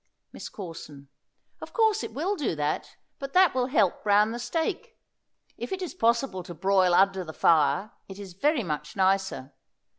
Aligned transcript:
MISS 0.33 0.49
CORSON. 0.49 1.09
Of 1.61 1.73
course 1.73 2.01
it 2.03 2.11
will 2.11 2.35
do 2.35 2.55
that, 2.55 2.95
but 3.19 3.33
that 3.33 3.53
will 3.53 3.67
help 3.67 4.03
brown 4.03 4.31
the 4.31 4.39
steak. 4.39 4.97
If 5.59 5.71
it 5.71 5.83
is 5.83 5.93
possible 5.93 6.41
to 6.41 6.55
broil 6.55 6.95
under 6.95 7.23
the 7.23 7.33
fire 7.33 7.91
it 8.09 8.17
is 8.17 8.33
very 8.33 8.63
much 8.63 8.95
nicer. 8.95 9.53